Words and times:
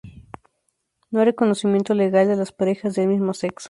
No 1.11 1.19
hay 1.19 1.25
reconocimiento 1.27 1.93
legal 1.93 2.27
de 2.27 2.35
las 2.35 2.51
parejas 2.51 2.95
del 2.95 3.07
mismo 3.07 3.35
sexo. 3.35 3.59